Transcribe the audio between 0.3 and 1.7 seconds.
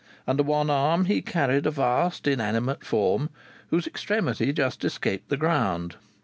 one arm he carried a